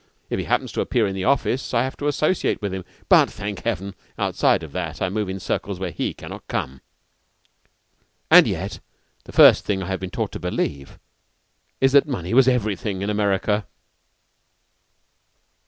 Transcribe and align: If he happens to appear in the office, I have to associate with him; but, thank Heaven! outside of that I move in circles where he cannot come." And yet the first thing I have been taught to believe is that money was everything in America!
If 0.31 0.39
he 0.39 0.45
happens 0.45 0.71
to 0.71 0.81
appear 0.81 1.05
in 1.05 1.13
the 1.13 1.25
office, 1.25 1.75
I 1.75 1.83
have 1.83 1.95
to 1.97 2.07
associate 2.07 2.59
with 2.59 2.73
him; 2.73 2.83
but, 3.07 3.29
thank 3.29 3.59
Heaven! 3.65 3.93
outside 4.17 4.63
of 4.63 4.71
that 4.71 4.99
I 4.99 5.09
move 5.09 5.29
in 5.29 5.39
circles 5.39 5.79
where 5.79 5.91
he 5.91 6.15
cannot 6.15 6.47
come." 6.47 6.81
And 8.31 8.47
yet 8.47 8.79
the 9.25 9.31
first 9.31 9.63
thing 9.63 9.83
I 9.83 9.87
have 9.89 9.99
been 9.99 10.09
taught 10.09 10.31
to 10.31 10.39
believe 10.39 10.97
is 11.79 11.91
that 11.91 12.07
money 12.07 12.33
was 12.33 12.47
everything 12.47 13.03
in 13.03 13.11
America! 13.11 13.67